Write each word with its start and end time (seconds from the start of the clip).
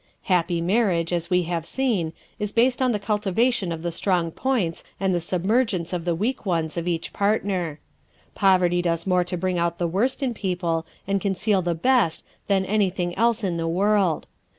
Happy 0.23 0.61
marriage, 0.61 1.13
as 1.13 1.29
we 1.29 1.43
have 1.43 1.63
seen, 1.63 2.11
is 2.39 2.51
based 2.51 2.81
on 2.81 2.91
the 2.91 2.97
cultivation 2.97 3.71
of 3.71 3.83
the 3.83 3.91
strong 3.91 4.31
points 4.31 4.83
and 4.99 5.13
the 5.13 5.19
submergence 5.19 5.93
of 5.93 6.05
the 6.05 6.15
weak 6.15 6.43
ones 6.43 6.75
of 6.75 6.87
each 6.87 7.13
partner. 7.13 7.79
Poverty 8.33 8.81
does 8.81 9.05
more 9.05 9.23
to 9.23 9.37
bring 9.37 9.59
out 9.59 9.77
the 9.77 9.87
worst 9.87 10.23
in 10.23 10.33
people 10.33 10.87
and 11.07 11.21
conceal 11.21 11.61
the 11.61 11.75
best 11.75 12.25
than 12.47 12.65
anything 12.65 13.15
else 13.15 13.43
in 13.43 13.57
the 13.57 13.67
world. 13.67 14.25